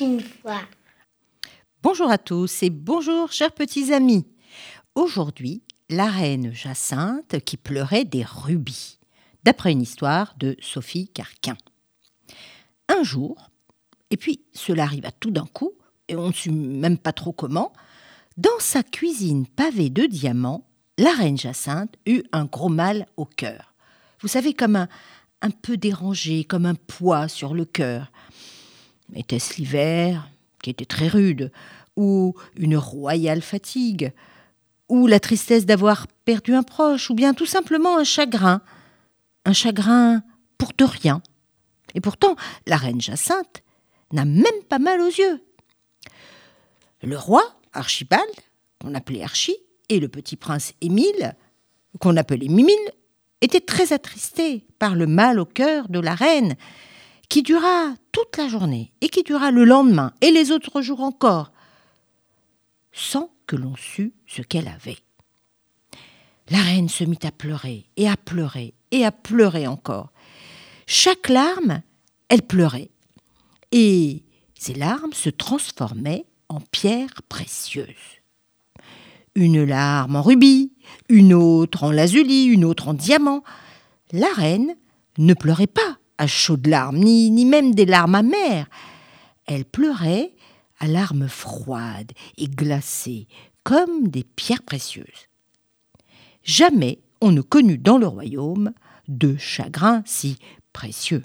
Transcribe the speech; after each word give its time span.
une 0.00 0.20
fois. 0.20 0.60
Bonjour 1.82 2.10
à 2.10 2.18
tous 2.18 2.62
et 2.62 2.70
bonjour 2.70 3.30
chers 3.30 3.52
petits 3.52 3.92
amis. 3.92 4.26
Aujourd'hui, 4.94 5.62
la 5.88 6.06
reine 6.06 6.52
Jacinthe 6.52 7.38
qui 7.44 7.56
pleurait 7.56 8.04
des 8.04 8.24
rubis, 8.24 8.98
d'après 9.44 9.72
une 9.72 9.82
histoire 9.82 10.34
de 10.38 10.56
Sophie 10.60 11.08
Carquin. 11.08 11.56
Un 12.88 13.04
jour, 13.04 13.50
et 14.10 14.16
puis 14.16 14.44
cela 14.52 14.82
arriva 14.82 15.12
tout 15.12 15.30
d'un 15.30 15.46
coup, 15.46 15.72
et 16.08 16.16
on 16.16 16.28
ne 16.28 16.32
sut 16.32 16.50
même 16.50 16.98
pas 16.98 17.12
trop 17.12 17.32
comment, 17.32 17.72
dans 18.36 18.58
sa 18.58 18.82
cuisine 18.82 19.46
pavée 19.46 19.90
de 19.90 20.06
diamants, 20.06 20.66
la 20.98 21.12
reine 21.12 21.38
Jacinthe 21.38 21.94
eut 22.06 22.24
un 22.32 22.46
gros 22.46 22.70
mal 22.70 23.06
au 23.16 23.24
cœur. 23.24 23.74
Vous 24.20 24.28
savez, 24.28 24.54
comme 24.54 24.76
un, 24.76 24.88
un 25.42 25.50
peu 25.50 25.76
dérangé, 25.76 26.44
comme 26.44 26.66
un 26.66 26.74
poids 26.74 27.28
sur 27.28 27.54
le 27.54 27.64
cœur. 27.64 28.10
Était-ce 29.14 29.56
l'hiver, 29.56 30.28
qui 30.62 30.70
était 30.70 30.84
très 30.84 31.08
rude, 31.08 31.52
ou 31.96 32.34
une 32.56 32.76
royale 32.76 33.42
fatigue, 33.42 34.12
ou 34.88 35.06
la 35.06 35.20
tristesse 35.20 35.66
d'avoir 35.66 36.06
perdu 36.24 36.54
un 36.54 36.62
proche, 36.62 37.10
ou 37.10 37.14
bien 37.14 37.34
tout 37.34 37.46
simplement 37.46 37.98
un 37.98 38.04
chagrin, 38.04 38.60
un 39.44 39.52
chagrin 39.52 40.22
pour 40.58 40.72
de 40.76 40.84
rien. 40.84 41.22
Et 41.94 42.00
pourtant, 42.00 42.36
la 42.66 42.76
reine 42.76 43.00
Jacinthe 43.00 43.62
n'a 44.12 44.24
même 44.24 44.62
pas 44.68 44.78
mal 44.78 45.00
aux 45.00 45.06
yeux. 45.06 45.42
Le 47.02 47.16
roi, 47.16 47.42
Archibald, 47.72 48.22
qu'on 48.80 48.94
appelait 48.94 49.22
Archie, 49.22 49.56
et 49.88 50.00
le 50.00 50.08
petit 50.08 50.36
prince 50.36 50.72
Émile, 50.80 51.34
qu'on 52.00 52.16
appelait 52.16 52.48
Mimile, 52.48 52.74
étaient 53.40 53.60
très 53.60 53.92
attristés 53.92 54.66
par 54.78 54.94
le 54.94 55.06
mal 55.06 55.38
au 55.38 55.44
cœur 55.44 55.88
de 55.88 56.00
la 56.00 56.14
reine, 56.14 56.56
qui 57.28 57.42
dura 57.42 57.94
toute 58.12 58.36
la 58.36 58.48
journée, 58.48 58.92
et 59.00 59.08
qui 59.08 59.22
dura 59.22 59.50
le 59.50 59.64
lendemain, 59.64 60.12
et 60.20 60.30
les 60.30 60.52
autres 60.52 60.80
jours 60.80 61.00
encore, 61.00 61.52
sans 62.92 63.30
que 63.46 63.56
l'on 63.56 63.76
sût 63.76 64.12
ce 64.26 64.42
qu'elle 64.42 64.68
avait. 64.68 64.98
La 66.48 66.58
reine 66.58 66.88
se 66.88 67.04
mit 67.04 67.18
à 67.24 67.32
pleurer, 67.32 67.86
et 67.96 68.08
à 68.08 68.16
pleurer, 68.16 68.74
et 68.90 69.04
à 69.04 69.12
pleurer 69.12 69.66
encore. 69.66 70.12
Chaque 70.86 71.28
larme, 71.28 71.82
elle 72.28 72.42
pleurait, 72.42 72.90
et 73.72 74.22
ces 74.54 74.74
larmes 74.74 75.12
se 75.12 75.30
transformaient 75.30 76.24
en 76.48 76.60
pierres 76.60 77.22
précieuses. 77.28 78.22
Une 79.36 79.62
larme 79.62 80.16
en 80.16 80.22
rubis, 80.22 80.72
une 81.08 81.34
autre 81.34 81.84
en 81.84 81.90
lazuli, 81.92 82.46
une 82.46 82.64
autre 82.64 82.88
en 82.88 82.94
diamant. 82.94 83.44
La 84.10 84.32
reine 84.34 84.74
ne 85.18 85.34
pleurait 85.34 85.66
pas 85.66 85.98
à 86.18 86.26
chaudes 86.26 86.66
larmes, 86.66 86.96
ni, 86.96 87.30
ni 87.30 87.44
même 87.44 87.74
des 87.74 87.84
larmes 87.84 88.14
amères. 88.14 88.66
Elle 89.46 89.66
pleurait 89.66 90.32
à 90.78 90.86
larmes 90.86 91.28
froides 91.28 92.12
et 92.38 92.48
glacées, 92.48 93.28
comme 93.62 94.08
des 94.08 94.24
pierres 94.24 94.62
précieuses. 94.62 95.28
Jamais 96.42 97.00
on 97.20 97.30
ne 97.30 97.42
connut 97.42 97.78
dans 97.78 97.98
le 97.98 98.06
royaume 98.06 98.72
de 99.08 99.36
chagrin 99.36 100.02
si 100.06 100.38
précieux. 100.72 101.22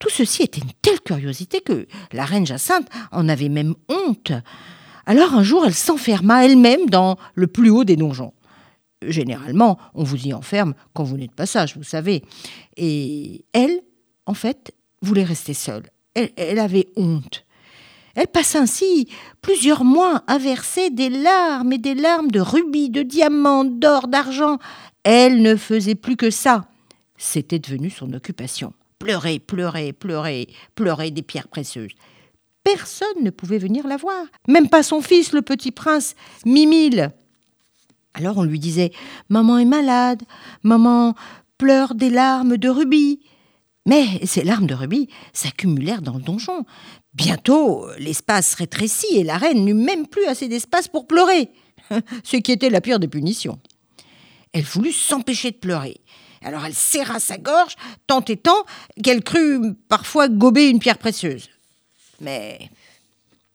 Tout 0.00 0.10
ceci 0.10 0.42
était 0.42 0.60
une 0.60 0.72
telle 0.82 1.00
curiosité 1.00 1.60
que 1.60 1.86
la 2.12 2.24
reine 2.24 2.46
Jacinthe 2.46 2.88
en 3.12 3.28
avait 3.28 3.48
même 3.48 3.76
honte. 3.88 4.32
Alors 5.06 5.34
un 5.34 5.42
jour 5.42 5.64
elle 5.66 5.74
s'enferma 5.74 6.44
elle-même 6.44 6.88
dans 6.88 7.16
le 7.34 7.46
plus 7.46 7.70
haut 7.70 7.84
des 7.84 7.96
donjons. 7.96 8.32
Généralement, 9.06 9.78
on 9.94 10.04
vous 10.04 10.26
y 10.26 10.32
enferme 10.32 10.74
quand 10.94 11.04
vous 11.04 11.16
n'êtes 11.16 11.34
pas 11.34 11.46
sage, 11.46 11.76
vous 11.76 11.82
savez. 11.82 12.22
Et 12.76 13.44
elle, 13.52 13.80
en 14.26 14.34
fait, 14.34 14.72
voulait 15.00 15.24
rester 15.24 15.54
seule. 15.54 15.84
Elle, 16.14 16.58
avait 16.58 16.88
honte. 16.96 17.44
Elle 18.14 18.28
passa 18.28 18.60
ainsi 18.60 19.08
plusieurs 19.40 19.84
mois 19.84 20.22
à 20.26 20.38
verser 20.38 20.90
des 20.90 21.08
larmes 21.08 21.72
et 21.72 21.78
des 21.78 21.94
larmes 21.94 22.30
de 22.30 22.40
rubis, 22.40 22.90
de 22.90 23.02
diamants, 23.02 23.64
d'or, 23.64 24.08
d'argent. 24.08 24.58
Elle 25.04 25.40
ne 25.40 25.56
faisait 25.56 25.94
plus 25.94 26.16
que 26.16 26.30
ça. 26.30 26.66
C'était 27.16 27.58
devenu 27.58 27.88
son 27.88 28.12
occupation. 28.12 28.74
Pleurer, 28.98 29.38
pleurer, 29.38 29.92
pleurer, 29.92 30.48
pleurer 30.74 31.10
des 31.10 31.22
pierres 31.22 31.48
précieuses. 31.48 31.94
Personne 32.64 33.22
ne 33.22 33.30
pouvait 33.30 33.58
venir 33.58 33.86
la 33.86 33.96
voir, 33.96 34.24
même 34.46 34.68
pas 34.68 34.82
son 34.82 35.00
fils, 35.00 35.32
le 35.32 35.42
petit 35.42 35.72
prince 35.72 36.14
Mimile. 36.44 37.12
Alors 38.14 38.38
on 38.38 38.44
lui 38.44 38.58
disait 38.58 38.92
Maman 39.28 39.58
est 39.58 39.64
malade, 39.64 40.22
maman 40.62 41.14
pleure 41.58 41.94
des 41.94 42.10
larmes 42.10 42.56
de 42.56 42.68
rubis. 42.68 43.20
Mais 43.86 44.24
ces 44.26 44.44
larmes 44.44 44.66
de 44.66 44.74
rubis 44.74 45.08
s'accumulèrent 45.32 46.02
dans 46.02 46.14
le 46.14 46.22
donjon. 46.22 46.64
Bientôt, 47.14 47.86
l'espace 47.98 48.54
rétrécit 48.54 49.16
et 49.16 49.24
la 49.24 49.38
reine 49.38 49.64
n'eut 49.64 49.74
même 49.74 50.06
plus 50.06 50.24
assez 50.26 50.48
d'espace 50.48 50.86
pour 50.86 51.06
pleurer, 51.06 51.50
ce 52.24 52.36
qui 52.36 52.52
était 52.52 52.70
la 52.70 52.80
pire 52.80 53.00
des 53.00 53.08
punitions. 53.08 53.58
Elle 54.52 54.64
voulut 54.64 54.92
s'empêcher 54.92 55.50
de 55.50 55.56
pleurer. 55.56 56.00
Alors 56.44 56.64
elle 56.64 56.74
serra 56.74 57.18
sa 57.18 57.38
gorge, 57.38 57.76
tant 58.06 58.24
et 58.24 58.36
tant 58.36 58.64
qu'elle 59.02 59.22
crut 59.22 59.76
parfois 59.88 60.28
gober 60.28 60.68
une 60.68 60.78
pierre 60.78 60.98
précieuse. 60.98 61.48
Mais 62.22 62.70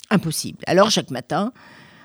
impossible. 0.10 0.60
Alors 0.68 0.92
chaque 0.92 1.12
matin, 1.12 1.52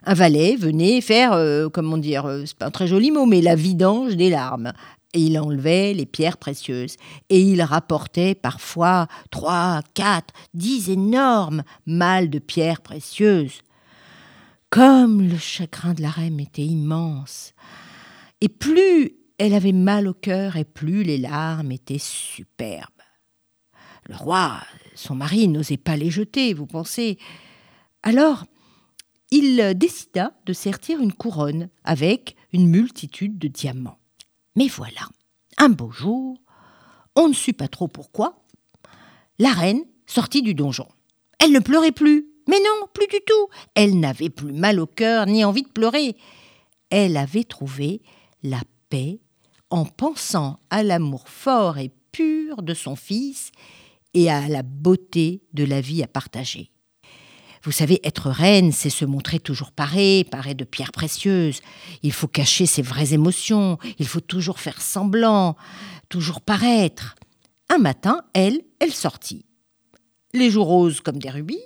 un 0.05 0.15
valet 0.15 0.57
venait 0.57 1.01
faire, 1.01 1.33
euh, 1.33 1.69
comment 1.69 1.99
dire, 1.99 2.27
euh, 2.27 2.45
c'est 2.47 2.57
pas 2.57 2.67
un 2.67 2.71
très 2.71 2.87
joli 2.87 3.11
mot, 3.11 3.27
mais 3.27 3.41
la 3.41 3.55
vidange 3.55 4.17
des 4.17 4.31
larmes. 4.31 4.73
Et 5.15 5.21
il 5.21 5.39
enlevait 5.39 5.93
les 5.93 6.07
pierres 6.07 6.39
précieuses. 6.39 6.97
Et 7.29 7.43
il 7.43 7.61
rapportait 7.63 8.35
parfois 8.35 9.09
trois, 9.31 9.83
quatre, 9.93 10.33
dix 10.55 10.89
énormes 10.89 11.65
malles 11.85 12.31
de 12.31 12.39
pierres 12.39 12.81
précieuses. 12.81 13.61
Comme 14.71 15.21
le 15.29 15.37
chagrin 15.37 15.93
de 15.93 16.01
la 16.01 16.09
reine 16.09 16.41
était 16.41 16.63
immense. 16.63 17.53
Et 18.41 18.49
plus 18.49 19.13
elle 19.39 19.55
avait 19.55 19.73
mal 19.73 20.07
au 20.07 20.15
cœur 20.15 20.57
et 20.57 20.65
plus 20.65 21.03
les 21.03 21.19
larmes 21.19 21.73
étaient 21.73 21.99
superbes. 21.99 22.87
Le 24.09 24.15
roi, 24.15 24.61
son 24.95 25.15
mari, 25.15 25.49
n'osait 25.49 25.77
pas 25.77 25.97
les 25.97 26.11
jeter, 26.11 26.55
vous 26.55 26.67
pensez. 26.67 27.19
Alors, 28.03 28.45
il 29.31 29.75
décida 29.75 30.33
de 30.45 30.53
sertir 30.53 31.01
une 31.01 31.13
couronne 31.13 31.69
avec 31.85 32.37
une 32.53 32.69
multitude 32.69 33.39
de 33.39 33.49
diamants. 33.49 33.99
Mais 34.57 34.69
voilà, 34.69 35.09
un 35.57 35.71
beau 35.71 35.91
jour, 35.91 36.39
on 37.17 37.29
ne 37.29 37.35
sut 37.35 37.55
pas 37.55 37.69
trop 37.69 37.89
pourquoi, 37.89 38.43
la 39.39 39.53
reine 39.53 39.85
sortit 40.07 40.43
du 40.43 40.55
donjon. 40.55 40.89
Elle 41.39 41.53
ne 41.53 41.61
pleurait 41.61 41.93
plus. 41.93 42.29
Mais 42.49 42.59
non, 42.59 42.87
plus 42.93 43.07
du 43.07 43.19
tout. 43.27 43.49
Elle 43.75 44.01
n'avait 44.01 44.31
plus 44.31 44.53
mal 44.53 44.81
au 44.81 44.87
cœur 44.87 45.27
ni 45.27 45.45
envie 45.45 45.63
de 45.63 45.69
pleurer. 45.69 46.17
Elle 46.91 47.17
avait 47.17 47.45
trouvé 47.45 48.03
la 48.43 48.61
paix 48.89 49.21
en 49.71 49.85
pensant 49.85 50.61
à 50.71 50.83
l'amour 50.83 51.29
fort 51.29 51.79
et 51.79 51.91
pur 52.11 52.63
de 52.63 52.75
son 52.75 52.97
fils 52.97 53.53
et 54.15 54.31
à 54.31 54.49
la 54.49 54.63
beauté 54.63 55.43
de 55.53 55.65
la 55.65 55.81
vie 55.81 56.03
à 56.03 56.07
partager. 56.07 56.71
Vous 57.65 57.73
savez, 57.73 58.01
être 58.03 58.29
reine, 58.29 58.73
c'est 58.73 58.91
se 58.91 59.05
montrer 59.05 59.39
toujours 59.39 59.71
parée, 59.71 60.25
parée 60.29 60.55
de 60.55 60.65
pierres 60.65 60.91
précieuses. 60.91 61.61
Il 62.03 62.13
faut 62.13 62.27
cacher 62.27 62.67
ses 62.67 62.83
vraies 62.83 63.15
émotions, 63.15 63.79
il 63.99 64.07
faut 64.07 64.21
toujours 64.21 64.59
faire 64.59 64.83
semblant, 64.83 65.57
toujours 66.09 66.41
paraître. 66.41 67.15
Un 67.69 67.79
matin, 67.79 68.23
elle, 68.35 68.61
elle 68.81 68.93
sortit. 68.93 69.45
Les 70.35 70.51
joues 70.51 70.65
roses 70.65 71.01
comme 71.01 71.19
des 71.19 71.31
rubis, 71.31 71.63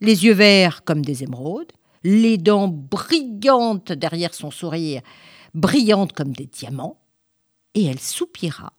les 0.00 0.24
yeux 0.24 0.34
verts 0.34 0.82
comme 0.84 1.04
des 1.04 1.22
émeraudes, 1.22 1.72
les 2.02 2.36
dents 2.36 2.68
brillantes 2.68 3.92
derrière 3.92 4.34
son 4.34 4.50
sourire, 4.50 5.02
brillantes 5.54 6.12
comme 6.12 6.32
des 6.32 6.46
diamants, 6.46 7.00
et 7.74 7.84
elle 7.84 8.00
soupira 8.00 8.72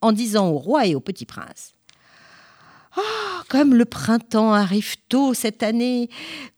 en 0.00 0.12
disant 0.12 0.48
au 0.48 0.58
roi 0.58 0.86
et 0.86 0.94
au 0.94 1.00
petit 1.00 1.26
prince 1.26 1.75
Oh, 2.96 3.42
comme 3.48 3.74
le 3.74 3.84
printemps 3.84 4.52
arrive 4.52 4.96
tôt 5.08 5.34
cette 5.34 5.62
année, 5.62 6.08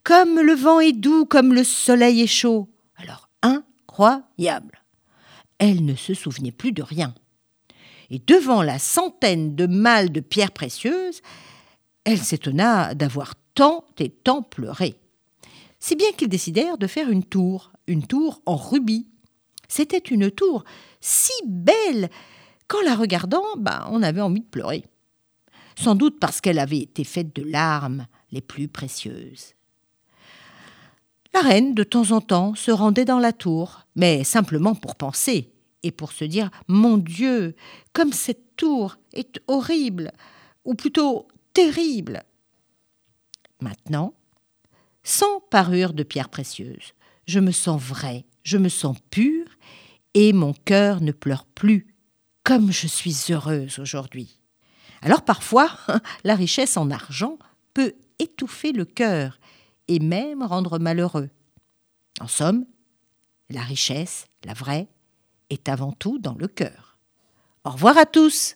comme 0.03 0.39
le 0.39 0.53
vent 0.53 0.79
est 0.79 0.93
doux, 0.93 1.25
comme 1.25 1.53
le 1.53 1.63
soleil 1.63 2.21
est 2.21 2.27
chaud. 2.27 2.69
Alors, 2.95 3.29
incroyable. 3.41 4.81
Elle 5.57 5.83
ne 5.85 5.95
se 5.95 6.13
souvenait 6.13 6.51
plus 6.51 6.71
de 6.71 6.81
rien. 6.81 7.13
Et 8.09 8.19
devant 8.19 8.63
la 8.63 8.79
centaine 8.79 9.55
de 9.55 9.67
malles 9.67 10.11
de 10.11 10.21
pierres 10.21 10.51
précieuses, 10.51 11.21
elle 12.05 12.19
s'étonna 12.19 12.95
d'avoir 12.95 13.33
tant 13.53 13.83
et 13.99 14.09
tant 14.09 14.41
pleuré. 14.41 14.95
Si 15.79 15.95
bien 15.95 16.11
qu'ils 16.13 16.29
décidèrent 16.29 16.77
de 16.77 16.87
faire 16.87 17.09
une 17.09 17.23
tour, 17.23 17.71
une 17.87 18.05
tour 18.05 18.41
en 18.45 18.55
rubis. 18.55 19.07
C'était 19.67 19.97
une 19.97 20.31
tour 20.31 20.63
si 21.01 21.33
belle 21.45 22.09
qu'en 22.67 22.81
la 22.81 22.95
regardant, 22.95 23.43
bah, 23.57 23.87
on 23.91 24.01
avait 24.01 24.21
envie 24.21 24.41
de 24.41 24.45
pleurer 24.45 24.85
sans 25.79 25.95
doute 25.95 26.19
parce 26.19 26.41
qu'elle 26.41 26.59
avait 26.59 26.79
été 26.79 27.03
faite 27.03 27.33
de 27.35 27.43
larmes 27.43 28.07
les 28.31 28.41
plus 28.41 28.67
précieuses. 28.67 29.55
La 31.33 31.41
reine, 31.41 31.73
de 31.73 31.83
temps 31.83 32.11
en 32.11 32.21
temps, 32.21 32.53
se 32.55 32.71
rendait 32.71 33.05
dans 33.05 33.19
la 33.19 33.31
tour, 33.31 33.85
mais 33.95 34.23
simplement 34.23 34.75
pour 34.75 34.95
penser 34.95 35.53
et 35.83 35.91
pour 35.91 36.11
se 36.11 36.25
dire 36.25 36.49
Mon 36.67 36.97
Dieu, 36.97 37.55
comme 37.93 38.11
cette 38.11 38.57
tour 38.57 38.97
est 39.13 39.39
horrible, 39.47 40.11
ou 40.65 40.73
plutôt 40.73 41.27
terrible. 41.53 42.23
Maintenant, 43.61 44.13
sans 45.03 45.39
parure 45.49 45.93
de 45.93 46.03
pierres 46.03 46.29
précieuses, 46.29 46.93
je 47.25 47.39
me 47.39 47.51
sens 47.51 47.81
vrai, 47.81 48.25
je 48.43 48.57
me 48.57 48.69
sens 48.69 48.97
pur, 49.11 49.45
et 50.13 50.33
mon 50.33 50.53
cœur 50.65 50.99
ne 51.01 51.11
pleure 51.11 51.45
plus, 51.45 51.95
comme 52.43 52.71
je 52.71 52.87
suis 52.87 53.15
heureuse 53.29 53.79
aujourd'hui. 53.79 54.38
Alors 55.01 55.23
parfois, 55.23 55.71
la 56.23 56.35
richesse 56.35 56.77
en 56.77 56.91
argent 56.91 57.37
peut 57.73 57.93
étouffer 58.19 58.71
le 58.71 58.85
cœur 58.85 59.39
et 59.87 59.99
même 59.99 60.43
rendre 60.43 60.79
malheureux. 60.79 61.29
En 62.19 62.27
somme, 62.27 62.65
la 63.49 63.61
richesse, 63.61 64.27
la 64.45 64.53
vraie, 64.53 64.87
est 65.49 65.69
avant 65.69 65.91
tout 65.91 66.19
dans 66.19 66.35
le 66.35 66.47
cœur. 66.47 66.97
Au 67.63 67.71
revoir 67.71 67.97
à 67.97 68.05
tous 68.05 68.55